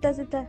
sudah 0.00 0.16
sudah. 0.16 0.46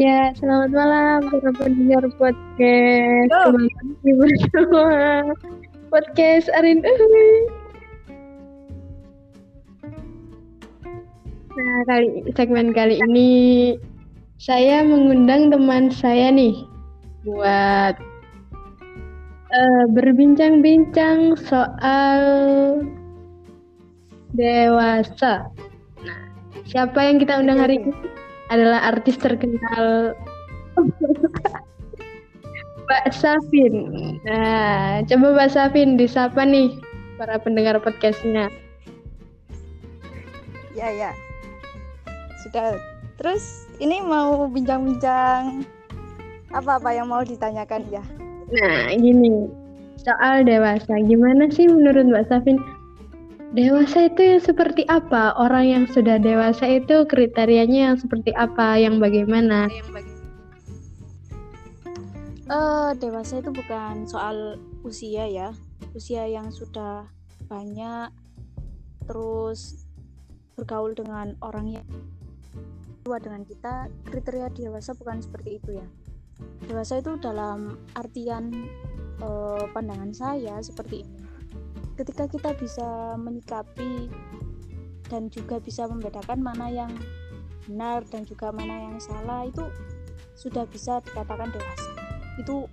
Ya, 0.00 0.32
selamat 0.32 0.72
malam 0.72 1.20
para 1.28 1.52
pendengar 1.60 2.08
podcast. 2.16 3.28
Oh. 3.36 3.52
Kembali 3.52 3.68
lagi 3.68 4.10
bersama 4.16 4.84
podcast 5.92 6.48
Arin 6.56 6.80
Uwi. 6.80 7.28
Nah, 11.52 11.78
kali 11.84 12.32
segmen 12.32 12.72
kali 12.72 12.96
ini 12.96 13.32
saya 14.40 14.80
mengundang 14.80 15.52
teman 15.52 15.92
saya 15.92 16.32
nih 16.32 16.64
buat 17.28 18.00
eh, 19.52 19.84
berbincang-bincang 19.92 21.36
soal 21.36 22.24
dewasa. 24.32 25.52
Nah, 26.00 26.31
siapa 26.68 26.98
yang 27.04 27.20
kita 27.22 27.40
undang 27.40 27.60
hari 27.60 27.80
ini? 27.82 27.92
adalah 28.52 28.84
artis 28.92 29.16
terkenal 29.16 30.12
Mbak 32.84 33.06
Safin. 33.16 33.74
Nah, 34.28 35.00
coba 35.08 35.26
Mbak 35.32 35.48
Safin 35.48 35.96
disapa 35.96 36.44
nih 36.44 36.76
para 37.16 37.40
pendengar 37.40 37.80
podcastnya. 37.80 38.52
Ya 40.76 40.92
ya. 40.92 41.10
Sudah. 42.44 42.76
Terus 43.16 43.70
ini 43.80 44.04
mau 44.04 44.44
bincang-bincang 44.50 45.64
apa-apa 46.52 46.92
yang 46.92 47.08
mau 47.08 47.24
ditanyakan 47.24 47.88
ya? 47.88 48.04
Nah, 48.52 48.92
gini 48.92 49.48
soal 49.96 50.44
dewasa, 50.44 50.98
gimana 51.06 51.48
sih 51.48 51.70
menurut 51.70 52.12
Mbak 52.12 52.28
Safin? 52.28 52.58
Dewasa 53.52 54.08
itu 54.08 54.24
yang 54.24 54.40
seperti 54.40 54.88
apa? 54.88 55.36
Orang 55.36 55.68
yang 55.68 55.84
sudah 55.84 56.16
dewasa 56.16 56.64
itu 56.72 57.04
kriterianya 57.04 57.92
yang 57.92 57.96
seperti 58.00 58.32
apa? 58.32 58.80
Yang 58.80 58.96
bagaimana? 59.04 59.68
Eh, 62.48 62.90
dewasa 62.96 63.44
itu 63.44 63.52
bukan 63.52 64.08
soal 64.08 64.56
usia 64.80 65.28
ya. 65.28 65.52
Usia 65.92 66.24
yang 66.24 66.48
sudah 66.48 67.04
banyak 67.44 68.08
terus 69.04 69.84
bergaul 70.56 70.96
dengan 70.96 71.36
orang 71.44 71.76
yang 71.76 71.86
tua 73.04 73.20
dengan 73.20 73.44
kita, 73.44 73.92
kriteria 74.08 74.48
dewasa 74.48 74.96
bukan 74.96 75.20
seperti 75.20 75.60
itu 75.60 75.76
ya. 75.76 75.86
Dewasa 76.72 77.04
itu 77.04 77.20
dalam 77.20 77.76
artian 78.00 78.48
eh, 79.20 79.64
pandangan 79.76 80.16
saya 80.16 80.56
seperti 80.64 81.04
ini. 81.04 81.21
Ketika 81.92 82.24
kita 82.24 82.56
bisa 82.56 83.20
menyikapi 83.20 84.08
dan 85.12 85.28
juga 85.28 85.60
bisa 85.60 85.84
membedakan 85.84 86.40
mana 86.40 86.72
yang 86.72 86.92
benar 87.68 88.00
dan 88.08 88.24
juga 88.24 88.48
mana 88.48 88.88
yang 88.88 88.96
salah 88.96 89.44
itu 89.44 89.60
sudah 90.32 90.64
bisa 90.72 91.04
dikatakan 91.04 91.52
dewasa. 91.52 91.90
Itu 92.40 92.64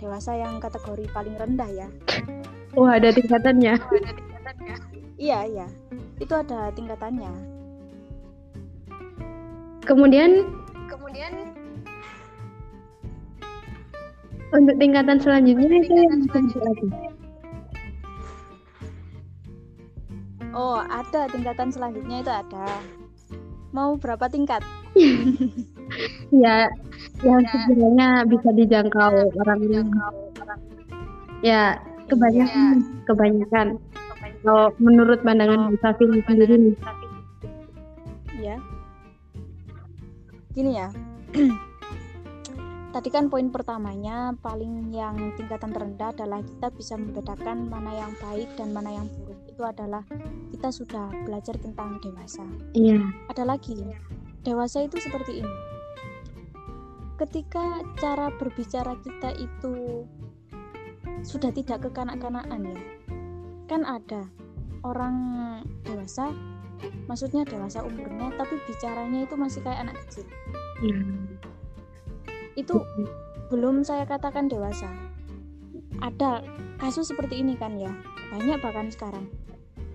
dewasa 0.00 0.40
yang 0.40 0.56
kategori 0.56 1.04
paling 1.12 1.36
rendah 1.36 1.68
ya. 1.68 1.88
Wah, 2.72 2.96
ada 2.96 3.12
tingkatannya. 3.12 3.76
iya 5.20 5.44
iya. 5.44 5.66
Itu 6.16 6.32
ada 6.32 6.72
tingkatannya. 6.72 7.28
Kemudian? 9.84 10.48
Kemudian? 10.88 11.32
Untuk 14.52 14.76
tingkatan 14.80 15.20
selanjutnya 15.20 15.68
itu 15.84 15.92
yang 15.92 16.20
seperti 16.24 17.11
oh 20.52 20.80
ada 20.80 21.28
tingkatan 21.28 21.68
selanjutnya 21.72 22.22
itu 22.22 22.32
ada. 22.32 22.66
Mau 23.72 23.96
berapa 23.96 24.28
tingkat? 24.28 24.62
Ya, 26.32 26.72
yang 27.20 27.44
sekiranya 27.52 28.24
bisa 28.24 28.48
dijangkau 28.56 29.28
orang 29.44 29.60
yang 29.68 29.88
ya 31.44 31.76
kebanyakan 32.08 32.80
kebanyakan. 33.04 33.76
Kalau 34.40 34.72
menurut 34.80 35.20
pandangan 35.20 35.68
Bu 35.68 35.76
Safin 35.84 36.24
sendiri 36.24 36.56
nih. 36.56 36.76
Ya 38.40 38.56
gini 40.52 40.76
ya. 40.76 40.88
Tadi 42.92 43.08
kan 43.08 43.32
poin 43.32 43.48
pertamanya 43.48 44.36
paling 44.44 44.92
yang 44.92 45.16
tingkatan 45.40 45.72
terendah 45.72 46.12
adalah 46.12 46.44
kita 46.44 46.68
bisa 46.76 46.94
membedakan 47.00 47.72
mana 47.72 48.04
yang 48.04 48.12
baik 48.20 48.52
dan 48.60 48.76
mana 48.76 49.00
yang 49.00 49.08
buruk 49.08 49.21
itu 49.52 49.62
adalah 49.68 50.00
kita 50.48 50.72
sudah 50.72 51.12
belajar 51.28 51.52
tentang 51.60 52.00
dewasa. 52.00 52.40
Iya. 52.72 53.04
Ada 53.28 53.44
lagi 53.44 53.76
dewasa 54.40 54.88
itu 54.88 54.96
seperti 54.96 55.44
ini. 55.44 55.56
Ketika 57.20 57.84
cara 58.00 58.32
berbicara 58.40 58.96
kita 59.04 59.36
itu 59.36 60.08
sudah 61.22 61.52
tidak 61.52 61.84
kekanak-kanakan 61.84 62.72
ya. 62.72 62.80
Kan 63.68 63.84
ada 63.84 64.24
orang 64.82 65.16
dewasa 65.84 66.32
maksudnya 67.06 67.46
dewasa 67.46 67.86
umurnya 67.86 68.34
tapi 68.34 68.58
bicaranya 68.66 69.22
itu 69.22 69.36
masih 69.36 69.60
kayak 69.60 69.86
anak 69.86 69.96
kecil. 70.08 70.26
Iya. 70.80 70.98
Itu 72.56 72.80
belum 73.52 73.84
saya 73.84 74.08
katakan 74.08 74.48
dewasa. 74.48 74.88
Ada 76.02 76.42
kasus 76.82 77.12
seperti 77.12 77.44
ini 77.44 77.54
kan 77.54 77.78
ya. 77.78 77.92
Banyak 78.32 78.58
bahkan 78.64 78.88
sekarang 78.90 79.28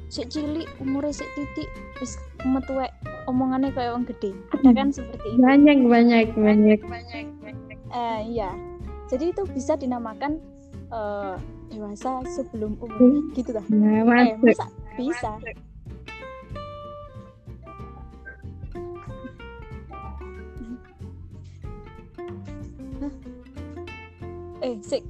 sik 0.08 0.32
cilik 0.32 0.68
umurnya 0.80 1.12
sik 1.12 1.28
titik 1.36 1.68
wis 2.00 2.16
metuwek 2.48 2.92
omongannya 3.28 3.76
kayak 3.76 3.92
orang 3.92 4.08
gede 4.08 4.32
ada 4.56 4.70
kan 4.72 4.88
seperti 4.88 5.28
itu. 5.36 5.40
Banyak 5.44 5.78
banyak 5.84 6.28
banyak. 6.32 6.80
Eh, 7.92 8.20
iya. 8.32 8.52
Jadi 9.12 9.36
itu 9.36 9.44
bisa 9.52 9.76
dinamakan 9.76 10.40
eh, 10.92 11.36
dewasa 11.72 12.24
sebelum 12.32 12.80
umur 12.80 13.28
gitu 13.36 13.52
dah 13.52 13.66
nah, 13.68 14.04
eh, 14.24 14.36
masa 14.40 14.66
bisa? 14.96 15.32
Eh 24.64 24.74
sik 24.80 25.04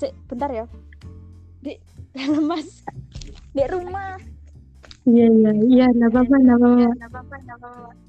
sik 0.00 0.12
bentar 0.24 0.48
ya. 0.48 0.64
Di 1.60 1.76
dalam 2.16 2.48
mas 2.50 2.81
di 3.52 3.64
rumah. 3.68 4.16
Iya 5.02 5.26
iya 5.28 5.52
iya 5.66 5.86
nggak 5.92 6.10
apa-apa 6.14 6.34
nggak 6.40 6.58
apa-apa. 6.58 6.88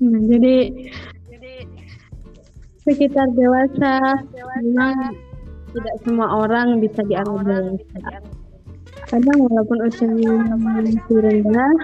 Nah, 0.03 0.21
jadi 0.29 0.55
sekitar 2.83 3.27
dewasa. 3.33 4.23
Memang 4.61 5.15
tidak 5.73 5.95
semua 6.05 6.27
orang 6.45 6.77
bisa 6.79 7.01
dianggap 7.07 7.43
dewasa 7.49 8.43
kadang 9.13 9.45
walaupun 9.45 9.77
usianya 9.85 10.57
masih 10.57 11.21
rendah 11.21 11.75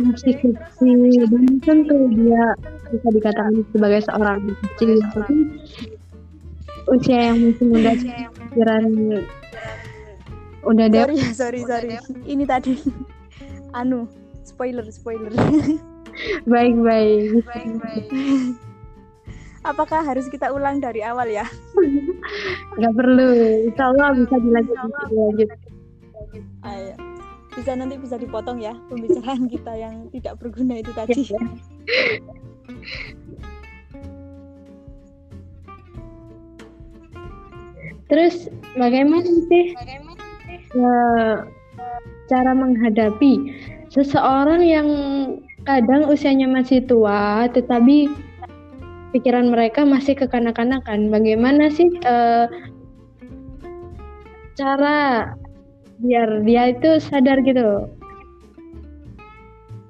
masih 0.00 0.34
kecil 0.40 1.00
dan 1.28 1.44
tentu 1.60 1.96
dia 2.14 2.56
bisa 2.88 3.08
dikatakan 3.12 3.66
sebagai 3.74 4.00
seorang 4.06 4.38
kecil. 4.48 4.96
tapi 5.12 5.36
usia 6.88 7.18
yang 7.32 7.38
masih 7.44 7.66
muda 7.68 7.92
pikiran 8.00 8.84
udah 10.68 10.86
sorry 10.92 11.16
dewasa 11.16 11.24
ya 11.24 11.32
sorry. 11.32 11.60
sorry 11.64 11.96
ini 12.28 12.44
tadi. 12.44 12.76
Anu 13.78 14.04
spoiler 14.44 14.84
spoiler. 14.92 15.32
Baik 16.50 16.74
baik. 16.82 17.46
Apakah 19.62 20.02
harus 20.02 20.26
kita 20.26 20.50
ulang 20.50 20.82
dari 20.82 20.98
awal 21.04 21.30
ya? 21.30 21.46
Nggak 22.78 22.94
perlu. 22.96 23.28
Insya 23.70 23.84
Allah 23.94 24.08
bisa 24.18 24.36
dilanjut 24.42 24.76
dilanjut. 25.08 25.50
Ayo. 26.66 26.94
bisa 27.58 27.74
nanti 27.74 27.98
bisa 27.98 28.14
dipotong 28.14 28.62
ya 28.62 28.70
pembicaraan 28.86 29.50
kita 29.50 29.74
yang 29.74 30.06
tidak 30.14 30.38
berguna 30.38 30.78
itu 30.78 30.94
tadi. 30.94 31.26
Ya. 31.26 31.42
terus 38.08 38.48
bagaimana 38.72 39.28
sih 39.52 39.76
eh, 40.76 41.36
cara 42.28 42.52
menghadapi 42.52 43.52
seseorang 43.88 44.60
yang 44.60 44.88
kadang 45.64 46.08
usianya 46.08 46.48
masih 46.48 46.84
tua 46.84 47.48
tetapi 47.52 48.08
pikiran 49.12 49.48
mereka 49.48 49.84
masih 49.88 50.12
kekanak-kanakan. 50.16 51.08
Bagaimana 51.08 51.72
sih 51.72 51.88
eh, 52.04 52.46
cara 54.58 55.32
biar 55.98 56.44
dia 56.44 56.74
itu 56.76 57.00
sadar 57.00 57.40
gitu? 57.42 57.88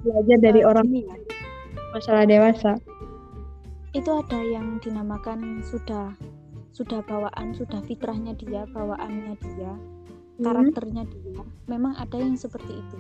Belajar 0.07 0.39
dari 0.41 0.61
Eh, 0.63 0.69
orang 0.69 0.87
gini. 0.89 1.05
ya, 1.05 1.17
masalah 1.93 2.25
dewasa. 2.25 2.79
Itu 3.93 4.11
ada 4.15 4.39
yang 4.41 4.79
dinamakan 4.79 5.65
sudah 5.67 6.15
sudah 6.71 7.03
bawaan 7.03 7.51
sudah 7.57 7.83
fitrahnya 7.83 8.39
dia 8.39 8.63
bawaannya 8.71 9.35
dia. 9.43 9.75
Karakternya 10.39 11.03
dia 11.11 11.43
memang 11.67 11.99
ada 11.99 12.17
yang 12.17 12.39
seperti 12.39 12.79
itu 12.79 12.99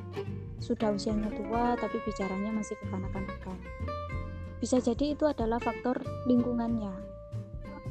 sudah 0.59 0.91
usianya 0.95 1.31
tua 1.31 1.79
tapi 1.79 2.03
bicaranya 2.03 2.51
masih 2.51 2.75
kekanak-kanakan. 2.83 3.59
Bisa 4.59 4.83
jadi 4.83 5.15
itu 5.15 5.25
adalah 5.25 5.63
faktor 5.63 6.03
lingkungannya. 6.27 6.91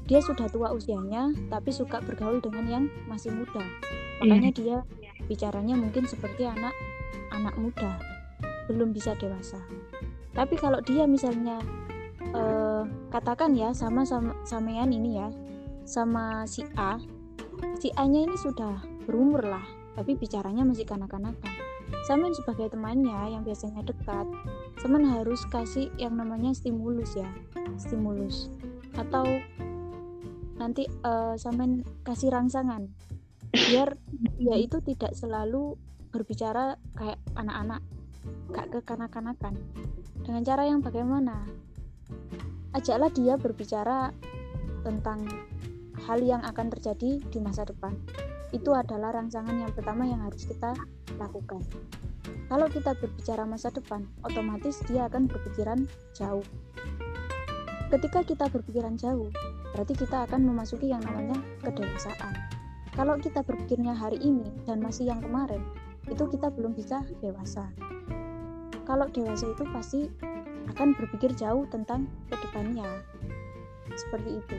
Dia 0.08 0.20
sudah 0.20 0.52
tua 0.52 0.76
usianya 0.76 1.32
tapi 1.48 1.72
suka 1.72 2.04
bergaul 2.04 2.44
dengan 2.44 2.66
yang 2.68 2.84
masih 3.08 3.32
muda. 3.32 3.64
Makanya 4.20 4.52
dia 4.52 4.78
bicaranya 5.28 5.76
mungkin 5.80 6.08
seperti 6.08 6.48
anak 6.48 6.76
anak 7.32 7.56
muda, 7.56 8.00
belum 8.68 8.92
bisa 8.92 9.16
dewasa. 9.16 9.60
Tapi 10.36 10.60
kalau 10.60 10.84
dia 10.84 11.08
misalnya 11.08 11.60
eh, 12.36 12.84
katakan 13.12 13.56
ya 13.56 13.72
sama 13.72 14.04
sama 14.04 14.36
samean 14.44 14.92
ini 14.92 15.24
ya 15.24 15.32
sama 15.88 16.44
si 16.44 16.68
A, 16.76 17.00
si 17.80 17.88
A-nya 17.96 18.28
ini 18.28 18.36
sudah 18.36 18.97
berumur 19.08 19.40
lah, 19.40 19.64
tapi 19.96 20.20
bicaranya 20.20 20.68
masih 20.68 20.84
kanak-kanakan. 20.84 21.54
Samen 22.04 22.36
sebagai 22.36 22.68
temannya 22.68 23.32
yang 23.32 23.48
biasanya 23.48 23.80
dekat, 23.88 24.28
Samen 24.84 25.08
harus 25.08 25.48
kasih 25.48 25.88
yang 25.96 26.20
namanya 26.20 26.52
stimulus 26.52 27.16
ya, 27.16 27.32
stimulus. 27.80 28.52
Atau 29.00 29.24
nanti 30.60 30.92
uh, 31.08 31.40
Samen 31.40 31.88
kasih 32.04 32.36
rangsangan, 32.36 32.92
biar 33.56 33.96
dia 34.36 34.56
itu 34.60 34.84
tidak 34.84 35.16
selalu 35.16 35.80
berbicara 36.12 36.76
kayak 37.00 37.20
anak-anak, 37.40 37.82
gak 38.52 38.68
kekanak-kanakan. 38.76 39.56
Dengan 40.28 40.44
cara 40.44 40.68
yang 40.68 40.84
bagaimana? 40.84 41.48
Ajaklah 42.76 43.10
dia 43.16 43.40
berbicara 43.40 44.12
tentang 44.84 45.24
hal 46.06 46.20
yang 46.20 46.44
akan 46.44 46.68
terjadi 46.70 47.24
di 47.24 47.40
masa 47.42 47.66
depan 47.66 47.96
itu 48.56 48.72
adalah 48.72 49.12
rangsangan 49.12 49.60
yang 49.60 49.72
pertama 49.76 50.08
yang 50.08 50.24
harus 50.24 50.48
kita 50.48 50.72
lakukan. 51.20 51.60
Kalau 52.48 52.68
kita 52.72 52.96
berbicara 52.96 53.44
masa 53.44 53.68
depan, 53.72 54.08
otomatis 54.24 54.80
dia 54.88 55.08
akan 55.12 55.28
berpikiran 55.28 55.84
jauh. 56.16 56.44
Ketika 57.92 58.24
kita 58.24 58.46
berpikiran 58.52 58.96
jauh, 58.96 59.32
berarti 59.76 59.96
kita 59.96 60.28
akan 60.28 60.48
memasuki 60.48 60.92
yang 60.92 61.04
namanya 61.04 61.40
kedewasaan. 61.64 62.36
Kalau 62.96 63.20
kita 63.20 63.44
berpikirnya 63.44 63.96
hari 63.96 64.20
ini 64.24 64.48
dan 64.64 64.80
masih 64.80 65.12
yang 65.12 65.20
kemarin, 65.20 65.64
itu 66.08 66.24
kita 66.28 66.52
belum 66.52 66.72
bisa 66.76 67.04
dewasa. 67.20 67.68
Kalau 68.88 69.12
dewasa 69.12 69.52
itu 69.52 69.64
pasti 69.76 70.02
akan 70.72 70.96
berpikir 70.96 71.36
jauh 71.36 71.68
tentang 71.68 72.08
ke 72.32 72.36
depannya. 72.40 72.88
Seperti 73.92 74.40
itu 74.40 74.58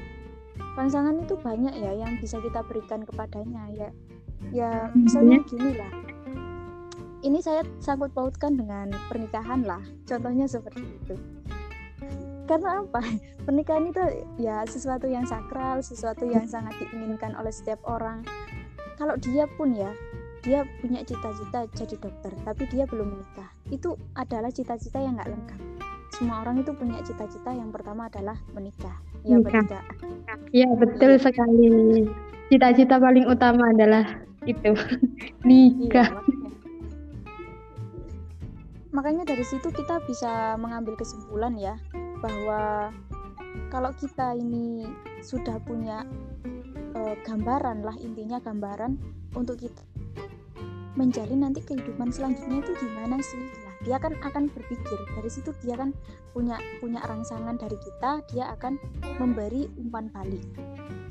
rangsangan 0.79 1.27
itu 1.27 1.35
banyak 1.35 1.75
ya 1.75 1.91
yang 1.91 2.15
bisa 2.23 2.39
kita 2.39 2.63
berikan 2.63 3.03
kepadanya 3.03 3.67
ya. 3.75 3.91
Ya 4.55 4.71
misalnya 4.95 5.43
gini 5.43 5.75
lah. 5.75 5.93
Ini 7.19 7.43
saya 7.43 7.67
sangkut 7.83 8.15
pautkan 8.15 8.55
dengan 8.55 8.95
pernikahan 9.11 9.67
lah 9.67 9.83
contohnya 10.07 10.47
seperti 10.47 10.87
itu. 10.87 11.15
Karena 12.47 12.87
apa? 12.87 13.03
Pernikahan 13.49 13.91
itu 13.91 14.03
ya 14.39 14.63
sesuatu 14.69 15.11
yang 15.11 15.27
sakral 15.27 15.83
sesuatu 15.83 16.29
yang 16.29 16.47
sangat 16.47 16.79
diinginkan 16.79 17.35
oleh 17.35 17.51
setiap 17.51 17.83
orang. 17.89 18.23
Kalau 18.95 19.19
dia 19.19 19.51
pun 19.59 19.75
ya 19.75 19.91
dia 20.47 20.63
punya 20.79 21.03
cita-cita 21.03 21.67
jadi 21.75 21.99
dokter 21.99 22.31
tapi 22.47 22.71
dia 22.71 22.87
belum 22.87 23.19
menikah. 23.19 23.51
Itu 23.67 23.99
adalah 24.15 24.55
cita-cita 24.55 25.03
yang 25.03 25.19
nggak 25.19 25.29
lengkap. 25.35 25.61
Semua 26.15 26.47
orang 26.47 26.63
itu 26.63 26.71
punya 26.71 27.03
cita-cita 27.03 27.51
yang 27.51 27.75
pertama 27.75 28.07
adalah 28.07 28.39
menikah 28.55 29.08
ya 29.25 29.37
betul 29.41 29.65
ya 30.55 30.69
betul 30.79 31.13
sekali. 31.19 32.07
Cita-cita 32.49 32.97
paling 32.97 33.29
utama 33.29 33.71
adalah 33.73 34.25
itu 34.49 34.73
nikah. 35.49 36.09
Iya, 36.09 36.49
makanya. 38.93 39.23
Dari 39.29 39.45
situ 39.45 39.69
kita 39.69 40.01
bisa 40.09 40.57
mengambil 40.57 40.97
kesimpulan 40.97 41.53
ya 41.61 41.77
bahwa 42.25 42.89
kalau 43.69 43.93
kita 44.01 44.33
ini 44.35 44.89
sudah 45.21 45.61
punya 45.61 46.09
e, 46.97 47.01
gambaran 47.27 47.85
lah 47.85 47.95
intinya 48.01 48.41
gambaran 48.41 48.97
untuk 49.37 49.61
kita 49.61 49.83
menjalin 50.97 51.47
nanti 51.47 51.63
kehidupan 51.63 52.11
selanjutnya 52.11 52.59
itu 52.59 52.73
gimana 52.81 53.23
sih 53.23 53.68
dia 53.87 53.97
kan 54.03 54.15
akan 54.19 54.51
berpikir. 54.51 54.99
Dari 55.15 55.31
situ 55.31 55.55
dia 55.63 55.79
kan 55.79 55.95
punya 56.35 56.59
punya 56.83 56.99
rangsangan 57.07 57.55
dari 57.55 57.79
kita 57.79 58.23
dia 58.31 58.51
akan 58.59 58.75
memberi 59.23 59.71
umpan 59.79 60.11
balik. 60.11 60.43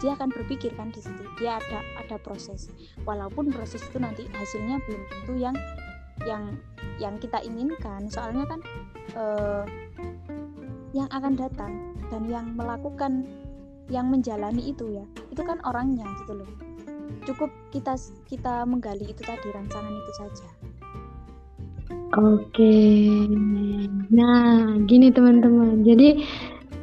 Dia 0.04 0.14
akan 0.19 0.30
berpikir 0.30 0.75
kan 0.75 0.92
di 0.92 1.00
situ. 1.00 1.24
Dia 1.40 1.58
ada 1.64 1.80
ada 1.96 2.16
proses. 2.19 2.68
Walaupun 3.08 3.56
proses 3.56 3.80
itu 3.84 3.98
nanti 3.98 4.28
hasilnya 4.36 4.84
belum 4.84 5.04
tentu 5.08 5.34
yang 5.40 5.56
yang 6.28 6.44
yang 7.00 7.16
kita 7.24 7.40
inginkan. 7.40 8.12
Soalnya 8.12 8.44
kan 8.46 8.60
eh, 9.16 9.63
yang 10.92 11.08
akan 11.12 11.34
datang 11.40 11.96
dan 12.12 12.28
yang 12.28 12.52
melakukan 12.56 13.24
yang 13.88 14.12
menjalani 14.12 14.75
itu 14.75 15.00
ya 15.00 15.06
itu 15.31 15.40
kan 15.48 15.63
orangnya 15.63 16.08
gitu 16.24 16.44
loh. 16.44 16.52
Cukup 17.24 17.52
kita 17.72 17.96
kita 18.28 18.68
menggali 18.68 19.08
itu 19.08 19.24
tadi 19.24 19.48
rangsangan 19.52 19.92
itu 19.92 20.12
saja 20.20 20.56
Oke. 22.18 22.75
Nah, 24.10 24.80
gini 24.88 25.12
teman-teman. 25.12 25.84
Jadi 25.84 26.24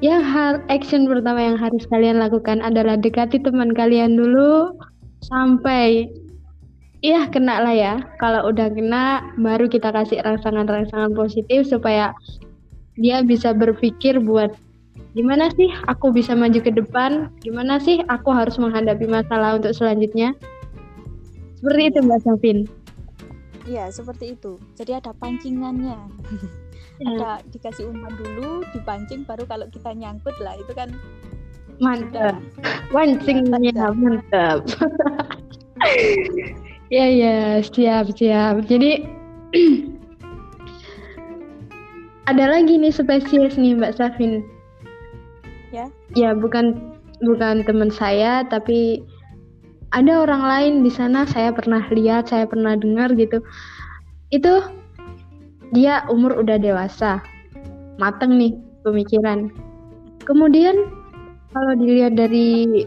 yang 0.04 0.20
hal 0.20 0.60
action 0.68 1.08
pertama 1.08 1.40
yang 1.40 1.56
harus 1.56 1.88
kalian 1.88 2.20
lakukan 2.20 2.60
adalah 2.60 3.00
dekati 3.00 3.40
teman 3.40 3.72
kalian 3.72 4.16
dulu 4.16 4.76
sampai 5.24 6.08
Iya 7.04 7.28
kena 7.28 7.60
lah 7.60 7.76
ya. 7.76 7.94
Kalau 8.16 8.48
udah 8.48 8.72
kena, 8.72 9.28
baru 9.36 9.68
kita 9.68 9.92
kasih 9.92 10.24
rangsangan-rangsangan 10.24 11.12
positif 11.12 11.68
supaya 11.68 12.16
dia 12.96 13.20
bisa 13.20 13.52
berpikir 13.52 14.24
buat 14.24 14.56
gimana 15.12 15.52
sih 15.52 15.68
aku 15.84 16.16
bisa 16.16 16.32
maju 16.32 16.56
ke 16.64 16.72
depan, 16.72 17.28
gimana 17.44 17.76
sih 17.76 18.00
aku 18.08 18.32
harus 18.32 18.56
menghadapi 18.56 19.04
masalah 19.04 19.60
untuk 19.60 19.76
selanjutnya. 19.76 20.32
Seperti 21.60 21.92
itu 21.92 21.98
Mbak 22.08 22.20
Safin. 22.24 22.58
Iya, 23.64 23.88
seperti 23.88 24.36
itu. 24.36 24.60
Jadi 24.76 24.92
ada 25.00 25.12
pancingannya. 25.16 25.98
Ya. 27.00 27.08
ada 27.10 27.30
dikasih 27.50 27.90
umpan 27.90 28.14
dulu, 28.14 28.62
dipancing 28.70 29.26
baru 29.26 29.42
kalau 29.50 29.66
kita 29.66 29.90
nyangkut 29.96 30.36
lah 30.38 30.54
itu 30.54 30.72
kan 30.76 30.94
mantap. 31.82 32.38
Pancingnya 32.92 33.58
ya, 33.74 33.90
mantap. 33.90 34.62
ya 36.94 37.06
ya, 37.08 37.36
siap 37.64 38.14
siap. 38.14 38.62
Jadi 38.68 39.02
ada 42.30 42.44
lagi 42.46 42.78
nih 42.78 42.94
spesies 42.94 43.58
nih 43.58 43.74
Mbak 43.74 43.98
Safin. 43.98 44.44
Ya. 45.74 45.90
Ya, 46.14 46.30
bukan 46.36 46.94
bukan 47.24 47.66
teman 47.66 47.90
saya 47.90 48.46
tapi 48.46 49.02
ada 49.94 50.26
orang 50.26 50.42
lain 50.42 50.74
di 50.82 50.90
sana 50.90 51.22
saya 51.22 51.54
pernah 51.54 51.86
lihat 51.94 52.26
saya 52.26 52.50
pernah 52.50 52.74
dengar 52.74 53.14
gitu. 53.14 53.38
Itu 54.34 54.66
dia 55.70 56.02
umur 56.10 56.42
udah 56.42 56.58
dewasa. 56.58 57.22
Mateng 58.02 58.34
nih 58.34 58.58
pemikiran. 58.82 59.54
Kemudian 60.26 60.74
kalau 61.54 61.78
dilihat 61.78 62.18
dari 62.18 62.82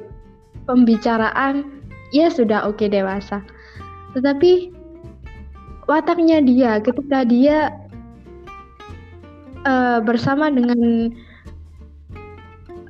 pembicaraan 0.67 1.63
ya 2.11 2.27
sudah 2.27 2.67
oke 2.67 2.83
okay, 2.83 2.91
dewasa. 2.91 3.39
Tetapi 4.11 4.75
wataknya 5.87 6.43
dia 6.43 6.83
ketika 6.83 7.23
dia 7.23 7.71
uh, 9.63 10.03
bersama 10.03 10.51
dengan 10.51 11.15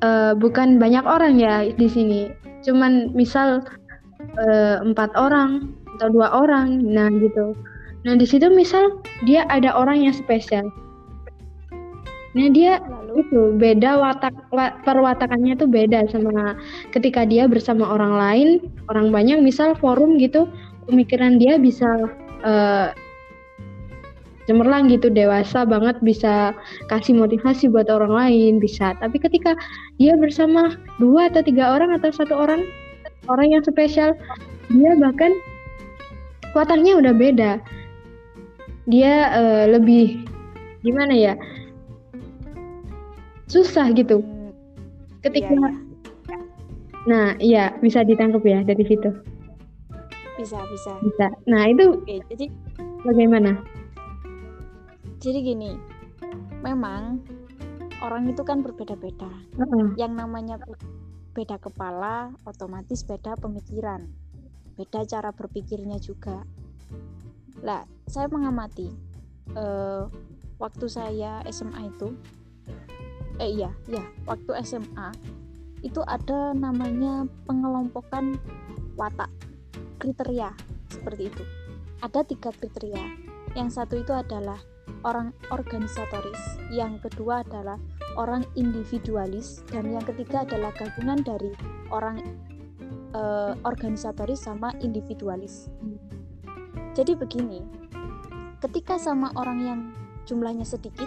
uh, 0.02 0.34
bukan 0.34 0.82
banyak 0.82 1.06
orang 1.06 1.38
ya 1.38 1.70
di 1.70 1.86
sini. 1.86 2.34
Cuman 2.66 3.14
misal 3.14 3.62
empat 4.84 5.10
orang 5.18 5.74
atau 5.98 6.08
dua 6.14 6.30
orang 6.30 6.78
nah 6.86 7.10
gitu. 7.10 7.58
Nah 8.06 8.14
di 8.14 8.26
situ 8.26 8.46
misal 8.52 9.02
dia 9.26 9.42
ada 9.50 9.74
orang 9.74 10.06
yang 10.06 10.14
spesial. 10.14 10.70
Nah 12.36 12.46
dia 12.54 12.78
Lalu? 12.78 13.24
itu 13.26 13.40
beda 13.58 13.98
watak 13.98 14.34
perwatakannya 14.86 15.58
itu 15.58 15.66
beda 15.66 16.06
sama 16.12 16.54
ketika 16.94 17.26
dia 17.26 17.50
bersama 17.50 17.88
orang 17.88 18.14
lain 18.14 18.48
orang 18.86 19.10
banyak 19.10 19.42
misal 19.42 19.74
forum 19.74 20.20
gitu 20.20 20.46
pemikiran 20.86 21.40
dia 21.40 21.58
bisa 21.58 21.88
uh, 22.46 22.94
cemerlang 24.48 24.88
gitu 24.88 25.12
dewasa 25.12 25.68
banget 25.68 26.00
bisa 26.00 26.56
kasih 26.88 27.12
motivasi 27.20 27.68
buat 27.68 27.92
orang 27.92 28.16
lain 28.16 28.52
bisa. 28.56 28.96
Tapi 28.96 29.20
ketika 29.20 29.52
dia 30.00 30.16
bersama 30.16 30.72
dua 30.96 31.28
atau 31.28 31.44
tiga 31.44 31.76
orang 31.76 31.92
atau 31.92 32.08
satu 32.08 32.32
orang 32.32 32.64
orang 33.28 33.54
yang 33.54 33.62
spesial. 33.64 34.16
Dia 34.68 34.92
bahkan 35.00 35.32
wataknya 36.52 36.98
udah 37.00 37.14
beda. 37.16 37.52
Dia 38.88 39.32
uh, 39.36 39.64
lebih 39.68 40.24
gimana 40.80 41.12
ya 41.12 41.34
susah 43.48 43.90
gitu. 43.96 44.20
Ketika 45.24 45.50
iya, 45.50 45.68
iya. 45.68 46.38
nah 47.08 47.26
iya 47.40 47.64
bisa 47.80 48.04
ditangkap 48.04 48.44
ya 48.44 48.60
dari 48.62 48.84
situ. 48.84 49.10
Bisa 50.38 50.60
bisa. 50.70 50.92
Bisa. 51.02 51.26
Nah 51.48 51.66
itu 51.66 51.98
Oke, 51.98 52.22
jadi 52.30 52.46
bagaimana? 53.02 53.58
Jadi 55.18 55.38
gini 55.42 55.74
memang 56.62 57.18
orang 57.98 58.30
itu 58.30 58.46
kan 58.46 58.62
berbeda-beda. 58.62 59.26
Heeh. 59.58 59.86
yang 59.98 60.14
namanya 60.14 60.60
beda 61.32 61.60
kepala 61.60 62.32
otomatis 62.44 63.04
beda 63.04 63.36
pemikiran. 63.38 64.08
Beda 64.78 65.02
cara 65.04 65.30
berpikirnya 65.34 65.98
juga. 65.98 66.46
Lah 67.62 67.82
saya 68.06 68.30
mengamati 68.30 68.88
eh, 69.54 70.04
waktu 70.58 70.86
saya 70.90 71.42
SMA 71.50 71.90
itu 71.90 72.14
eh 73.38 73.54
iya 73.54 73.70
ya 73.86 74.02
waktu 74.26 74.50
SMA 74.66 75.14
itu 75.86 76.02
ada 76.02 76.50
namanya 76.58 77.22
pengelompokan 77.46 78.34
watak 78.98 79.30
kriteria 80.02 80.50
seperti 80.90 81.30
itu. 81.30 81.44
Ada 82.02 82.26
tiga 82.26 82.50
kriteria. 82.50 83.30
Yang 83.54 83.78
satu 83.78 83.94
itu 83.98 84.10
adalah 84.14 84.58
orang 85.06 85.30
organisatoris 85.54 86.58
yang 86.74 86.98
kedua 86.98 87.46
adalah 87.46 87.78
orang 88.18 88.42
individualis 88.58 89.62
dan 89.70 89.94
yang 89.94 90.02
ketiga 90.02 90.42
adalah 90.42 90.74
gabungan 90.74 91.22
dari 91.22 91.54
orang 91.94 92.18
eh, 93.14 93.52
organisatoris 93.62 94.42
sama 94.44 94.74
individualis. 94.82 95.70
Jadi 96.98 97.14
begini 97.14 97.62
ketika 98.58 98.98
sama 98.98 99.30
orang 99.38 99.58
yang 99.62 99.80
jumlahnya 100.26 100.66
sedikit 100.66 101.06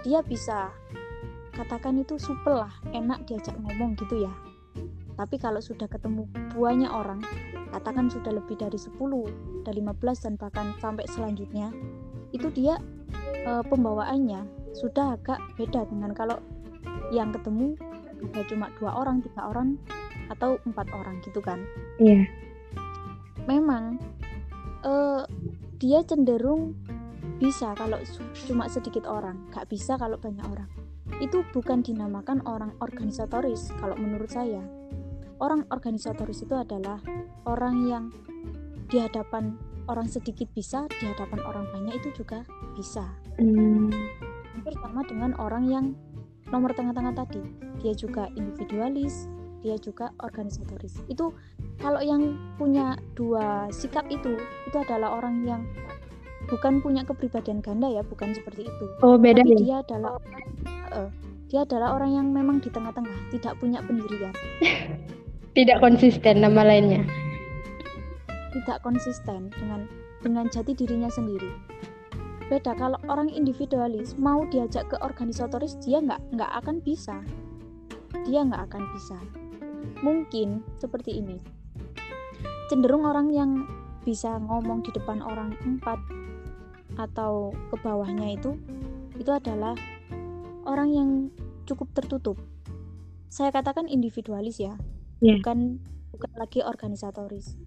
dia 0.00 0.24
bisa 0.24 0.72
katakan 1.52 2.00
itu 2.00 2.16
supel 2.16 2.64
lah 2.64 2.72
enak 2.96 3.28
diajak 3.28 3.52
ngomong 3.60 3.92
gitu 4.00 4.24
ya. 4.24 4.32
Tapi 5.16 5.40
kalau 5.40 5.60
sudah 5.60 5.88
ketemu 5.88 6.28
banyak 6.56 6.88
orang 6.88 7.20
katakan 7.72 8.08
sudah 8.08 8.32
lebih 8.32 8.56
dari 8.56 8.76
10 8.76 8.96
dari 9.64 9.80
15 9.84 10.24
dan 10.24 10.34
bahkan 10.40 10.72
sampai 10.80 11.04
selanjutnya 11.08 11.68
itu 12.32 12.48
dia 12.52 12.80
eh, 13.44 13.64
pembawaannya 13.68 14.65
sudah 14.76 15.16
agak 15.16 15.40
beda 15.56 15.88
dengan 15.88 16.12
kalau 16.12 16.36
yang 17.08 17.32
ketemu 17.32 17.76
ada 18.16 18.42
cuma 18.48 18.66
dua 18.76 18.92
orang 18.96 19.24
tiga 19.24 19.48
orang 19.48 19.80
atau 20.28 20.60
empat 20.68 20.86
orang 20.92 21.20
gitu 21.24 21.40
kan? 21.40 21.62
Iya. 21.96 22.28
memang 23.46 24.02
eh, 24.82 25.22
dia 25.78 26.02
cenderung 26.02 26.74
bisa 27.38 27.76
kalau 27.76 28.00
cuma 28.48 28.66
sedikit 28.66 29.06
orang 29.06 29.46
gak 29.52 29.68
bisa 29.70 29.94
kalau 30.00 30.16
banyak 30.18 30.42
orang. 30.44 30.68
Itu 31.22 31.46
bukan 31.54 31.84
dinamakan 31.84 32.42
orang 32.48 32.74
organisatoris 32.82 33.70
kalau 33.78 33.94
menurut 33.94 34.28
saya. 34.28 34.60
Orang 35.36 35.68
organisatoris 35.68 36.42
itu 36.42 36.56
adalah 36.56 36.98
orang 37.44 37.76
yang 37.86 38.04
di 38.88 38.98
hadapan 38.98 39.54
orang 39.86 40.08
sedikit 40.08 40.48
bisa 40.50 40.88
di 40.98 41.04
hadapan 41.06 41.40
orang 41.46 41.66
banyak 41.70 41.94
itu 42.02 42.24
juga 42.24 42.42
bisa. 42.74 43.04
Hmm. 43.38 43.92
Hampir 44.56 44.72
sama 44.80 45.04
dengan 45.04 45.36
orang 45.36 45.64
yang 45.68 45.84
nomor 46.48 46.72
tengah-tengah 46.72 47.12
tadi. 47.12 47.44
Dia 47.84 47.92
juga 47.92 48.32
individualis 48.32 49.28
dia 49.66 49.74
juga 49.82 50.14
organisatoris. 50.22 50.94
Itu 51.10 51.34
kalau 51.82 51.98
yang 51.98 52.38
punya 52.54 52.94
dua 53.18 53.66
sikap 53.74 54.06
itu 54.08 54.38
itu 54.38 54.76
adalah 54.78 55.18
orang 55.18 55.42
yang 55.42 55.66
bukan 56.46 56.78
punya 56.78 57.02
kepribadian 57.02 57.58
ganda 57.58 57.90
ya 57.90 58.06
bukan 58.06 58.30
seperti 58.30 58.70
itu. 58.70 58.84
Oh 59.02 59.18
beda 59.18 59.42
tapi 59.42 59.58
ya. 59.58 59.58
dia 59.58 59.76
adalah 59.82 60.14
eh, 60.94 61.10
dia 61.50 61.60
adalah 61.66 61.98
orang 61.98 62.14
yang 62.14 62.26
memang 62.30 62.62
di 62.62 62.70
tengah-tengah 62.70 63.16
tidak 63.34 63.58
punya 63.58 63.82
pendirian. 63.82 64.32
Tidak 65.56 65.80
konsisten 65.80 66.44
nama 66.44 66.68
lainnya. 66.68 67.00
tidak 68.52 68.84
konsisten 68.84 69.48
dengan 69.56 69.88
dengan 70.20 70.44
jati 70.52 70.76
dirinya 70.76 71.08
sendiri 71.08 71.48
beda 72.46 72.78
kalau 72.78 72.98
orang 73.10 73.26
individualis 73.26 74.14
mau 74.14 74.46
diajak 74.46 74.86
ke 74.86 74.96
organisatoris 75.02 75.74
dia 75.82 75.98
nggak 75.98 76.20
nggak 76.34 76.52
akan 76.62 76.78
bisa. 76.82 77.18
Dia 78.22 78.46
nggak 78.46 78.70
akan 78.70 78.82
bisa. 78.94 79.18
Mungkin 80.02 80.62
seperti 80.78 81.18
ini. 81.18 81.38
Cenderung 82.70 83.06
orang 83.06 83.30
yang 83.34 83.50
bisa 84.06 84.38
ngomong 84.38 84.86
di 84.86 84.90
depan 84.94 85.18
orang 85.18 85.58
empat 85.66 85.98
atau 86.96 87.50
ke 87.74 87.76
bawahnya 87.82 88.38
itu 88.38 88.54
itu 89.18 89.30
adalah 89.34 89.74
orang 90.62 90.88
yang 90.94 91.10
cukup 91.66 91.90
tertutup. 91.94 92.38
Saya 93.26 93.50
katakan 93.50 93.90
individualis 93.90 94.62
ya 94.62 94.78
Iya. 95.18 95.40
bukan 95.40 95.82
bukan 96.14 96.32
lagi 96.38 96.60
organisatoris. 96.62 97.58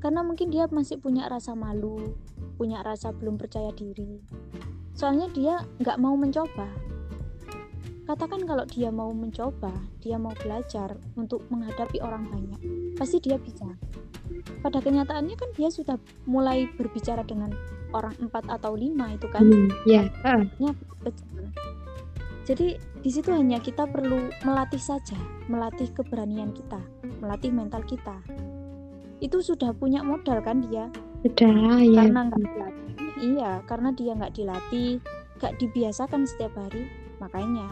Karena 0.00 0.22
mungkin 0.22 0.48
dia 0.48 0.66
masih 0.70 0.98
punya 1.02 1.26
rasa 1.26 1.52
malu 1.52 2.14
punya 2.56 2.80
rasa 2.82 3.12
belum 3.12 3.36
percaya 3.36 3.70
diri 3.76 4.20
soalnya 4.96 5.28
dia 5.32 5.62
nggak 5.78 6.00
mau 6.00 6.16
mencoba 6.16 6.66
katakan 8.08 8.42
kalau 8.48 8.64
dia 8.66 8.88
mau 8.88 9.12
mencoba 9.12 9.72
dia 10.00 10.16
mau 10.16 10.32
belajar 10.40 10.96
untuk 11.20 11.44
menghadapi 11.52 12.00
orang 12.00 12.26
banyak 12.26 12.60
pasti 12.96 13.20
dia 13.20 13.36
bisa 13.36 13.66
pada 14.64 14.82
kenyataannya 14.82 15.36
kan 15.36 15.50
dia 15.54 15.70
sudah 15.70 16.00
mulai 16.26 16.66
berbicara 16.74 17.22
dengan 17.22 17.54
orang 17.94 18.14
empat 18.18 18.46
atau 18.50 18.74
lima 18.74 19.14
itu 19.14 19.26
kan 19.30 19.42
Hmm. 19.46 19.70
Ya. 19.86 20.10
Ah. 20.26 20.42
nya 20.58 20.74
kecil. 21.06 21.48
Jadi 22.46 22.78
di 23.02 23.10
situ 23.10 23.34
hanya 23.34 23.58
kita 23.58 23.90
perlu 23.90 24.30
melatih 24.46 24.78
saja, 24.78 25.18
melatih 25.50 25.90
keberanian 25.90 26.54
kita, 26.54 26.78
melatih 27.18 27.50
mental 27.50 27.82
kita. 27.82 28.22
Itu 29.18 29.42
sudah 29.42 29.74
punya 29.74 30.06
modal 30.06 30.38
kan 30.46 30.62
dia, 30.62 30.86
Sudah 31.24 31.80
ya. 31.80 32.02
karena 32.04 32.20
nggak 32.28 32.42
dilatih. 32.42 32.86
Iya, 33.16 33.52
karena 33.64 33.88
dia 33.96 34.12
nggak 34.12 34.34
dilatih, 34.36 34.90
nggak 35.40 35.54
dibiasakan 35.56 36.22
setiap 36.28 36.52
hari, 36.56 36.84
makanya 37.16 37.66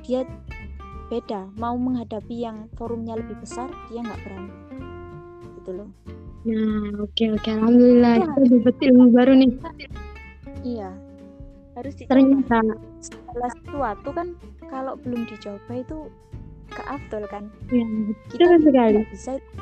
dia 0.00 0.24
beda. 1.12 1.52
Mau 1.60 1.76
menghadapi 1.76 2.36
yang 2.40 2.70
forumnya 2.78 3.18
lebih 3.20 3.36
besar, 3.42 3.68
dia 3.92 4.00
nggak 4.00 4.20
berani. 4.24 4.52
Gitu 5.60 5.70
loh. 5.76 5.90
Nah, 6.48 7.04
oke 7.04 7.24
oke. 7.36 7.48
Alhamdulillah 7.52 8.14
Itu 8.16 8.24
kita 8.32 8.44
dapat 8.56 8.76
ilmu 8.88 9.04
baru 9.12 9.32
nih. 9.36 9.52
Iya, 10.64 10.90
harus 11.76 11.92
dicoba. 12.00 12.10
Ternyata. 12.16 12.58
Segala 13.00 13.48
sesuatu 13.56 14.08
kan 14.12 14.28
kalau 14.68 14.96
belum 15.00 15.28
dicoba 15.28 15.72
itu 15.76 16.08
ke 16.72 16.82
kan. 17.28 17.44
Ya, 17.68 17.84
kita 18.32 18.44
betul 18.56 18.72
sekali. 18.72 18.96
nggak 18.96 19.10
bisa 19.12 19.30
itu 19.36 19.52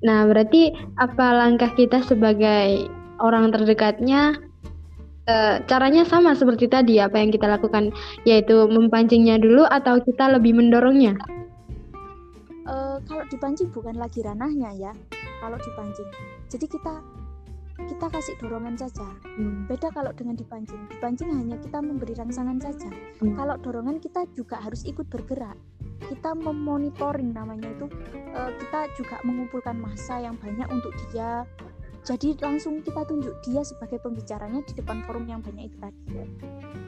Nah, 0.00 0.24
berarti 0.24 0.72
apa 0.96 1.26
langkah 1.36 1.72
kita 1.76 2.00
sebagai 2.04 2.88
orang 3.20 3.52
terdekatnya 3.52 4.32
eh, 5.28 5.60
caranya 5.68 6.08
sama 6.08 6.32
seperti 6.32 6.66
tadi 6.72 6.96
apa 7.00 7.20
yang 7.20 7.28
kita 7.28 7.44
lakukan? 7.44 7.92
Yaitu 8.24 8.64
mempancingnya 8.68 9.36
dulu 9.36 9.68
atau 9.68 10.00
kita 10.00 10.32
lebih 10.32 10.56
mendorongnya? 10.56 11.20
Eh, 12.70 12.96
kalau 13.04 13.24
dipancing 13.26 13.68
bukan 13.74 13.98
lagi 13.98 14.22
ranahnya 14.22 14.70
ya 14.78 14.92
kalau 15.42 15.58
dipancing. 15.58 16.06
Jadi 16.46 16.66
kita 16.70 17.02
kita 17.80 18.06
kasih 18.12 18.36
dorongan 18.38 18.76
saja. 18.76 19.08
Beda 19.66 19.88
kalau 19.90 20.12
dengan 20.12 20.36
dipancing. 20.36 20.78
Dipancing 20.92 21.32
hanya 21.32 21.56
kita 21.58 21.80
memberi 21.80 22.12
rangsangan 22.12 22.60
saja. 22.60 22.88
Hmm. 23.20 23.36
kalau 23.36 23.56
dorongan 23.60 24.00
kita 24.00 24.24
juga 24.32 24.60
harus 24.60 24.84
ikut 24.88 25.04
bergerak 25.12 25.56
kita 26.08 26.32
memonitoring 26.32 27.34
namanya 27.34 27.68
itu 27.68 27.86
eh, 28.14 28.50
kita 28.56 28.80
juga 28.96 29.16
mengumpulkan 29.22 29.76
massa 29.76 30.16
yang 30.16 30.38
banyak 30.40 30.66
untuk 30.70 30.92
dia. 31.08 31.44
Jadi 32.00 32.32
langsung 32.40 32.80
kita 32.80 33.04
tunjuk 33.04 33.36
dia 33.44 33.60
sebagai 33.60 34.00
pembicaranya 34.00 34.64
di 34.64 34.72
depan 34.72 35.04
forum 35.04 35.28
yang 35.28 35.44
banyak 35.44 35.68
itu 35.68 35.76
tadi. 35.76 36.24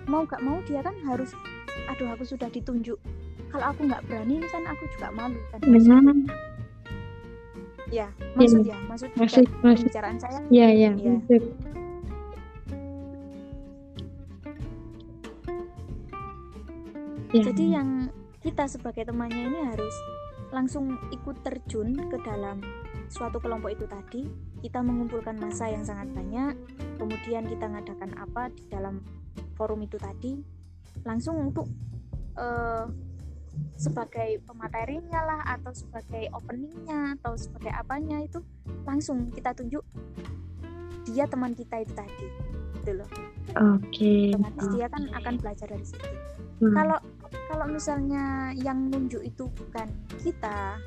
Mau 0.09 0.25
gak 0.25 0.41
mau 0.41 0.57
dia 0.65 0.81
kan 0.81 0.97
harus 1.05 1.37
aduh 1.85 2.09
aku 2.17 2.25
sudah 2.25 2.49
ditunjuk. 2.49 2.97
Kalau 3.53 3.69
aku 3.69 3.85
nggak 3.85 4.01
berani 4.09 4.41
ini 4.41 4.49
kan 4.49 4.65
aku 4.65 4.89
juga 4.97 5.13
malu 5.13 5.37
kan. 5.53 5.61
Nah, 5.69 6.17
ya 7.93 8.09
maksud 8.33 8.65
ya 8.65 8.77
maksud 8.89 9.13
maksud 9.13 9.45
dari 9.45 9.61
maksud. 9.61 9.85
pembicaraan 9.85 10.17
saya? 10.17 10.41
Ya 10.49 10.73
ya 10.73 10.97
Iya. 10.97 11.13
maksud. 11.21 11.43
Ya. 17.33 17.43
Jadi 17.49 17.65
yang 17.73 18.02
kita 18.43 18.67
sebagai 18.67 19.07
temannya 19.07 19.49
ini 19.49 19.61
harus 19.71 19.95
langsung 20.53 20.99
ikut 21.15 21.41
terjun 21.41 21.97
ke 22.11 22.19
dalam 22.27 22.61
suatu 23.09 23.39
kelompok 23.41 23.73
itu 23.73 23.87
tadi. 23.89 24.23
Kita 24.61 24.83
mengumpulkan 24.85 25.39
massa 25.39 25.71
yang 25.71 25.87
sangat 25.87 26.13
banyak, 26.13 26.55
kemudian 26.99 27.47
kita 27.49 27.67
ngadakan 27.71 28.13
apa 28.19 28.53
di 28.53 28.67
dalam 28.69 29.01
forum 29.57 29.81
itu 29.87 29.97
tadi, 29.97 30.39
langsung 31.07 31.39
untuk 31.51 31.67
eh, 32.37 32.87
sebagai 33.77 34.43
pematerinya 34.45 35.21
lah 35.23 35.41
atau 35.59 35.73
sebagai 35.73 36.29
openingnya 36.33 37.17
atau 37.21 37.37
sebagai 37.37 37.73
apanya 37.73 38.23
itu 38.25 38.41
langsung 38.89 39.29
kita 39.29 39.53
tunjuk 39.53 39.85
dia 41.11 41.27
teman 41.27 41.53
kita 41.53 41.83
itu 41.83 41.93
tadi, 41.93 42.27
gitu 42.81 43.03
loh. 43.03 43.11
Oke. 43.77 44.33
Otomatis 44.33 44.67
dia 44.73 44.87
kan 44.89 45.03
akan 45.13 45.35
belajar 45.43 45.67
dari 45.69 45.85
situ 45.85 46.09
Hmm. 46.63 46.79
kalau 46.79 46.99
kalau 47.51 47.67
misalnya 47.69 48.53
yang 48.59 48.89
nunjuk 48.89 49.23
itu 49.25 49.49
bukan 49.53 49.89
kita 50.21 50.79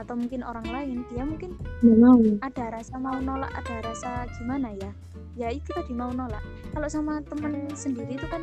atau 0.00 0.14
mungkin 0.16 0.40
orang 0.42 0.66
lain 0.72 0.96
dia 1.12 1.22
mungkin 1.22 1.54
mau. 1.84 2.18
ada 2.40 2.72
rasa 2.72 2.96
mau 2.96 3.20
nolak 3.20 3.52
ada 3.52 3.84
rasa 3.84 4.24
gimana 4.40 4.72
ya 4.80 4.90
ya 5.36 5.48
itu 5.52 5.68
tadi 5.72 5.92
mau 5.92 6.10
nolak 6.10 6.40
kalau 6.72 6.88
sama 6.88 7.20
temen 7.28 7.68
sendiri 7.76 8.16
itu 8.16 8.26
kan 8.26 8.42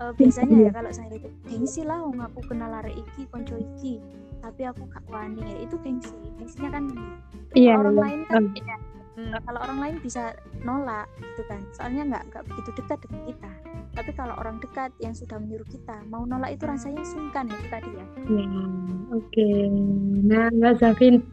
eh, 0.00 0.12
biasanya 0.16 0.68
ya 0.68 0.70
kalau 0.72 0.90
saya 0.90 1.12
itu 1.12 1.28
gengsi 1.44 1.84
lah 1.84 2.00
wong 2.00 2.18
aku 2.24 2.40
kenal 2.48 2.72
arek 2.80 2.96
iki 2.96 3.28
konco 3.28 3.60
iki 3.60 4.00
tapi 4.38 4.64
aku 4.64 4.86
gak 4.88 5.04
wani 5.10 5.42
ya 5.42 5.58
itu 5.66 5.76
gengsi 5.82 6.14
gengsinya 6.38 6.78
kan. 6.78 6.84
Iya. 7.58 7.74
orang 7.74 7.94
iya. 7.98 8.02
lain 8.06 8.20
kan 8.30 8.42
ya, 8.54 8.76
hmm, 9.18 9.34
kalau 9.42 9.58
orang 9.66 9.78
lain 9.82 9.96
bisa 9.98 10.38
nolak 10.62 11.10
gitu 11.18 11.42
kan. 11.50 11.60
Soalnya 11.74 12.02
nggak 12.14 12.22
nggak 12.30 12.44
begitu 12.46 12.70
dekat 12.78 12.98
dengan 13.02 13.20
kita. 13.34 13.50
Tapi 13.98 14.10
kalau 14.14 14.34
orang 14.38 14.62
dekat 14.62 14.94
yang 15.02 15.10
sudah 15.10 15.42
menyuruh 15.42 15.66
kita 15.66 15.98
mau 16.06 16.22
nolak 16.22 16.54
itu 16.54 16.64
rasanya 16.70 17.02
sungkan 17.02 17.50
itu 17.50 17.66
tadi 17.66 17.90
ya. 17.90 18.06
Ya, 18.30 18.46
oke. 19.10 19.48
Nah, 20.22 20.46
Mbak 20.54 20.74
Safin, 20.78 21.26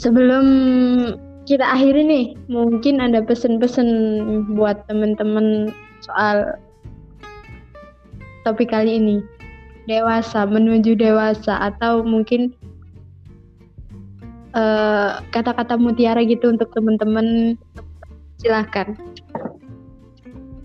sebelum 0.00 0.46
kita 1.44 1.64
akhiri 1.76 2.02
nih, 2.08 2.26
mungkin 2.48 3.04
ada 3.04 3.20
pesan-pesan 3.20 3.88
buat 4.56 4.88
teman-teman 4.88 5.76
soal 6.00 6.56
topik 8.48 8.72
kali 8.72 8.96
ini. 8.96 9.16
Dewasa, 9.84 10.48
menuju 10.48 10.96
dewasa, 10.96 11.60
atau 11.60 12.00
mungkin 12.00 12.56
eh, 14.54 15.10
kata-kata 15.34 15.74
mutiara 15.76 16.22
gitu 16.24 16.50
untuk 16.50 16.70
teman-teman. 16.72 17.58
Silahkan. 18.38 18.92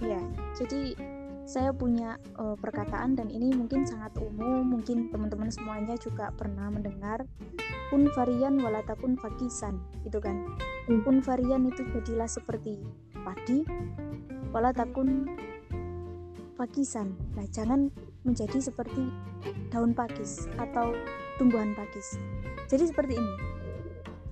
ya 0.03 0.19
jadi 0.57 0.97
saya 1.45 1.71
punya 1.71 2.17
eh, 2.37 2.55
perkataan 2.59 3.17
dan 3.17 3.27
ini 3.31 3.51
mungkin 3.55 3.85
sangat 3.87 4.15
umum 4.21 4.77
mungkin 4.77 5.09
teman-teman 5.09 5.49
semuanya 5.49 5.95
juga 5.97 6.29
pernah 6.35 6.69
mendengar 6.69 7.25
kun 7.89 8.05
varian 8.13 8.61
walatakun 8.61 9.17
fakisan 9.17 9.81
gitu 10.05 10.21
kan 10.21 10.45
Hmm. 10.89 11.05
kun 11.05 11.21
varian 11.21 11.69
itu 11.69 11.85
jadilah 11.93 12.25
seperti 12.25 12.81
padi 13.21 13.61
walatakun 14.49 15.29
pakisan 16.57 17.13
nah 17.37 17.45
jangan 17.53 17.93
menjadi 18.25 18.57
seperti 18.57 19.13
daun 19.69 19.93
pakis 19.93 20.49
atau 20.57 20.97
tumbuhan 21.37 21.77
pakis 21.77 22.17
jadi 22.65 22.89
seperti 22.89 23.21
ini 23.21 23.33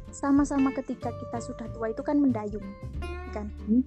sama-sama 0.10 0.72
ketika 0.74 1.12
kita 1.12 1.38
sudah 1.40 1.68
tua 1.72 1.92
itu 1.92 2.02
kan 2.02 2.18
mendayung 2.18 2.64
kan? 3.32 3.52
Hmm. 3.68 3.84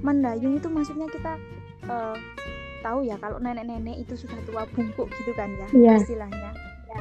mendayung 0.00 0.56
itu 0.56 0.68
maksudnya 0.68 1.04
kita 1.10 1.36
eh, 1.84 2.16
tahu 2.80 3.04
ya 3.04 3.16
kalau 3.16 3.40
nenek-nenek 3.40 4.00
itu 4.00 4.14
sudah 4.16 4.36
tua 4.44 4.64
bungkuk 4.72 5.08
gitu 5.20 5.32
kan 5.32 5.48
ya 5.56 5.66
Iya. 5.72 5.94
istilahnya. 6.00 6.50
Ya 6.88 7.00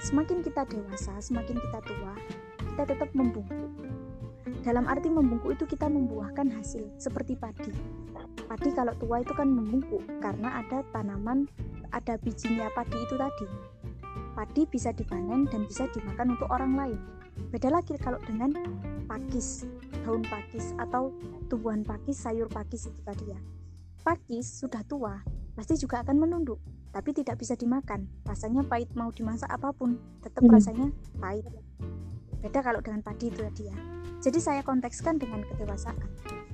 semakin 0.00 0.40
kita 0.40 0.64
dewasa 0.64 1.12
semakin 1.20 1.56
kita 1.58 1.78
tua 1.84 2.12
kita 2.74 2.94
tetap 2.94 3.10
membungkuk. 3.12 3.70
Dalam 4.64 4.88
arti 4.88 5.08
membungkuk 5.08 5.56
itu 5.56 5.64
kita 5.64 5.88
membuahkan 5.88 6.48
hasil 6.52 6.88
seperti 6.96 7.36
padi. 7.36 7.72
Padi 8.48 8.70
kalau 8.72 8.92
tua 8.96 9.20
itu 9.20 9.32
kan 9.32 9.48
membungkuk 9.48 10.00
karena 10.20 10.64
ada 10.64 10.80
tanaman 10.92 11.44
ada 11.90 12.16
bijinya 12.20 12.68
padi 12.72 12.96
itu 12.96 13.14
tadi. 13.16 13.46
Padi 14.32 14.62
bisa 14.68 14.92
dipanen 14.92 15.48
dan 15.48 15.66
bisa 15.66 15.88
dimakan 15.92 16.36
untuk 16.36 16.48
orang 16.48 16.72
lain 16.76 17.00
beda 17.50 17.72
lagi 17.72 17.94
kalau 17.96 18.20
dengan 18.26 18.52
pakis 19.08 19.64
daun 20.04 20.20
pakis 20.26 20.76
atau 20.76 21.12
tumbuhan 21.48 21.80
pakis 21.86 22.20
sayur 22.20 22.46
pakis 22.50 22.90
itu 22.90 23.00
tadi 23.04 23.32
ya. 23.32 23.40
Pakis 24.04 24.46
sudah 24.62 24.84
tua 24.84 25.20
pasti 25.58 25.74
juga 25.74 26.06
akan 26.06 26.16
menunduk 26.22 26.60
tapi 26.92 27.12
tidak 27.12 27.40
bisa 27.40 27.54
dimakan. 27.54 28.08
Rasanya 28.24 28.64
pahit 28.64 28.88
mau 28.96 29.12
dimasak 29.12 29.48
apa 29.48 29.72
pun 29.72 30.00
tetap 30.24 30.44
Hmm. 30.44 30.52
rasanya 30.54 30.86
pahit. 31.20 31.46
Beda 32.38 32.62
kalau 32.62 32.80
dengan 32.80 33.02
padi 33.02 33.28
itu 33.28 33.40
tadi 33.42 33.68
ya. 33.68 33.76
Jadi 34.18 34.38
saya 34.42 34.60
kontekskan 34.66 35.18
dengan 35.18 35.46
kedewasaan. 35.46 35.98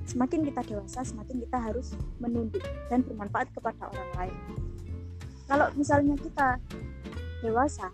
Semakin 0.05 0.45
kita 0.45 0.61
dewasa 0.69 1.01
semakin 1.01 1.41
kita 1.41 1.57
harus 1.57 1.97
menunduk 2.21 2.61
dan 2.93 3.01
bermanfaat 3.01 3.49
kepada 3.57 3.89
orang 3.89 4.11
lain. 4.13 4.37
Kalau 5.49 5.67
misalnya 5.73 6.13
kita 6.17 6.61
dewasa 7.41 7.89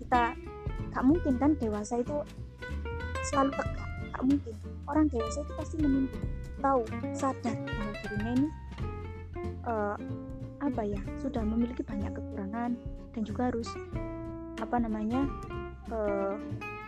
kita 0.00 0.36
gak 0.94 1.04
mungkin 1.04 1.34
kan 1.36 1.50
dewasa 1.58 2.00
itu 2.00 2.16
selalu 3.30 3.50
tegak 3.58 3.90
gak 4.14 4.24
mungkin 4.24 4.54
orang 4.86 5.06
dewasa 5.10 5.42
itu 5.42 5.52
pasti 5.58 5.76
menunduk 5.82 6.22
tahu 6.62 6.82
sadar 7.12 7.56
bahwa 7.58 7.92
dirinya 8.00 8.32
ini 8.38 8.48
eh, 9.66 9.96
apa 10.64 10.82
ya 10.86 11.00
sudah 11.20 11.42
memiliki 11.44 11.82
banyak 11.84 12.08
kekurangan 12.14 12.72
dan 13.12 13.22
juga 13.26 13.52
harus 13.52 13.68
apa 14.62 14.76
namanya 14.80 15.26
eh, 15.90 16.34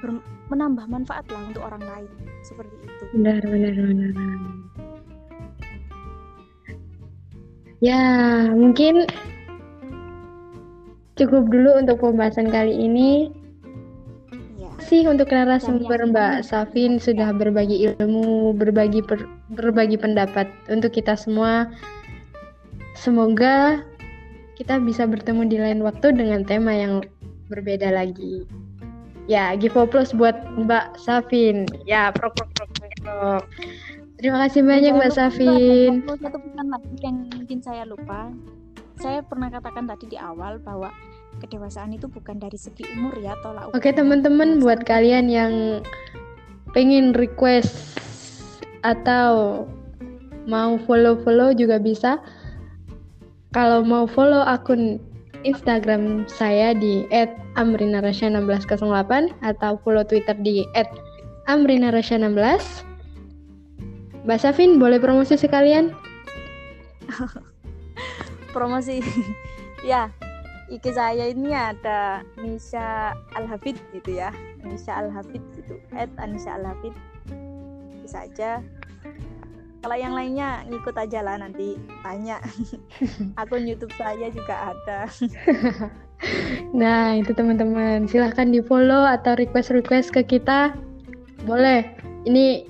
ber- 0.00 0.24
menambah 0.48 0.86
manfaat 0.86 1.26
lah 1.28 1.42
untuk 1.50 1.66
orang 1.66 1.82
lain 1.82 2.10
seperti 2.46 2.72
itu 2.78 3.04
Benar, 3.18 3.42
benar, 3.44 3.74
benar. 3.74 4.12
Ya, 7.84 8.00
mungkin 8.56 9.04
cukup 11.20 11.44
dulu 11.52 11.76
untuk 11.76 12.00
pembahasan 12.00 12.48
kali 12.48 12.72
ini. 12.72 13.28
Ya 14.86 15.02
sih 15.02 15.02
untuk 15.10 15.34
narasumber 15.34 15.98
Mbak 16.14 16.46
Safin 16.46 17.02
sudah 17.02 17.34
berbagi 17.34 17.90
ilmu, 17.90 18.54
berbagi 18.54 19.02
per- 19.02 19.26
berbagi 19.50 19.98
pendapat 19.98 20.46
untuk 20.70 20.94
kita 20.94 21.18
semua. 21.18 21.66
Semoga 22.94 23.82
kita 24.54 24.78
bisa 24.78 25.02
bertemu 25.10 25.42
di 25.50 25.58
lain 25.58 25.82
waktu 25.82 26.14
dengan 26.14 26.46
tema 26.46 26.70
yang 26.70 27.02
berbeda 27.50 27.90
lagi. 27.90 28.46
Ya, 29.26 29.58
give 29.58 29.74
applause 29.74 30.14
buat 30.14 30.38
Mbak 30.54 31.02
Safin. 31.02 31.66
Ya, 31.82 32.14
prok 32.14 32.38
prok 32.38 32.50
prok 32.54 32.70
prok. 33.02 33.42
Terima 34.22 34.46
kasih 34.46 34.62
banyak 34.62 34.94
Mbak 35.02 35.12
Safin. 35.18 36.06
satu 36.06 36.38
pesan 36.38 36.66
lagi 36.70 36.94
yang 37.02 37.26
mungkin 37.34 37.58
saya 37.58 37.82
lupa 37.90 38.30
saya 39.02 39.20
pernah 39.26 39.50
katakan 39.50 39.90
tadi 39.90 40.14
di 40.14 40.16
awal 40.16 40.62
bahwa 40.62 40.94
kedewasaan 41.40 41.92
itu 41.92 42.08
bukan 42.08 42.40
dari 42.40 42.56
segi 42.56 42.84
umur 42.96 43.12
ya 43.20 43.36
tolak 43.44 43.68
Oke 43.70 43.92
ukurnya. 43.92 43.96
teman-teman 44.00 44.48
buat 44.60 44.80
kalian 44.88 45.28
yang 45.28 45.84
pengen 46.72 47.12
request 47.16 47.96
atau 48.84 49.64
mau 50.46 50.78
follow-follow 50.86 51.52
juga 51.56 51.80
bisa. 51.82 52.22
Kalau 53.54 53.80
mau 53.82 54.04
follow 54.04 54.44
akun 54.44 55.00
Instagram 55.46 56.28
saya 56.28 56.74
di 56.76 57.06
@amrinarasya1608 57.56 59.32
atau 59.42 59.78
follow 59.80 60.04
Twitter 60.04 60.36
di 60.42 60.66
@amrinarasya16. 61.48 62.84
Mbak 64.26 64.38
Safin 64.42 64.82
boleh 64.82 64.98
promosi 64.98 65.38
sekalian? 65.38 65.94
promosi 68.56 69.04
ya 69.90 70.10
IG 70.66 70.84
saya 70.94 71.30
ini 71.30 71.54
ada 71.54 72.26
Nisha 72.42 73.14
Alhafid 73.38 73.78
gitu 73.94 74.18
ya 74.18 74.34
Nisha 74.66 74.98
Alhafid 74.98 75.42
gitu 75.54 75.78
at 75.94 76.10
Anisha 76.18 76.58
Alhafid 76.58 76.94
bisa 78.02 78.26
aja 78.26 78.62
kalau 79.82 79.94
yang 79.94 80.18
lainnya 80.18 80.66
ngikut 80.66 80.98
aja 80.98 81.22
lah 81.22 81.38
nanti 81.38 81.78
tanya 82.02 82.42
akun 83.40 83.66
YouTube 83.70 83.94
saya 83.94 84.26
juga 84.34 84.74
ada 84.74 85.06
Nah, 86.72 87.12
itu 87.20 87.36
teman-teman. 87.36 88.08
Silahkan 88.08 88.48
di-follow 88.48 89.04
atau 89.04 89.36
request-request 89.36 90.16
ke 90.16 90.24
kita. 90.24 90.72
Boleh. 91.44 91.84
Ini 92.24 92.64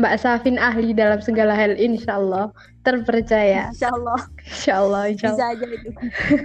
Mbak 0.00 0.16
Safin 0.16 0.56
ahli 0.56 0.96
dalam 0.96 1.20
segala 1.20 1.52
hal, 1.52 1.76
insya 1.76 2.16
Allah. 2.16 2.48
Terpercaya. 2.82 3.68
Insya 3.68 3.92
Allah 3.92 4.20
Insya 4.48 4.72
Allah, 4.80 5.02
insya 5.12 5.28
Allah. 5.28 5.36
bisa 5.36 5.46
aja 5.52 5.66
itu 5.68 5.90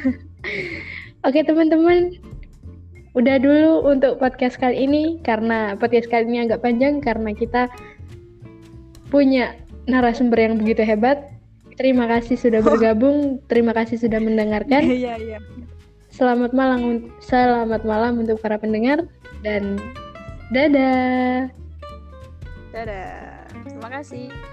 Oke, 1.27 1.43
teman-teman. 1.43 2.15
Udah 3.17 3.41
dulu 3.41 3.89
untuk 3.89 4.21
podcast 4.21 4.55
kali 4.55 4.87
ini. 4.87 5.03
Karena 5.23 5.75
podcast 5.75 6.07
kali 6.07 6.27
ini 6.29 6.47
agak 6.47 6.63
panjang. 6.63 7.03
Karena 7.03 7.35
kita 7.35 7.67
punya 9.09 9.57
narasumber 9.89 10.39
yang 10.39 10.55
begitu 10.61 10.85
hebat. 10.85 11.27
Terima 11.79 12.07
kasih 12.07 12.35
sudah 12.35 12.59
bergabung. 12.59 13.39
Terima 13.51 13.71
kasih 13.71 13.99
sudah 13.99 14.19
mendengarkan. 14.19 14.83
iya 14.83 15.15
iya 15.15 15.39
Selamat 16.09 16.51
malam, 16.51 17.13
selamat 17.23 17.87
malam 17.87 18.19
untuk 18.19 18.43
para 18.43 18.59
pendengar 18.59 19.07
dan 19.39 19.79
dadah. 20.51 21.47
dadah 22.69 23.45
terima 23.65 23.89
kasih 23.89 24.48